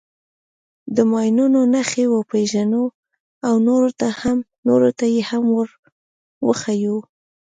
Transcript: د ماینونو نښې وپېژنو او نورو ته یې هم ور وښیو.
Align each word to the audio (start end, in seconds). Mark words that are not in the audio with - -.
د 0.95 0.97
ماینونو 1.11 1.59
نښې 1.73 2.05
وپېژنو 2.11 2.83
او 3.47 3.55
نورو 4.67 4.91
ته 4.99 5.05
یې 5.13 5.21
هم 5.29 5.43
ور 5.55 5.67
وښیو. 6.47 6.97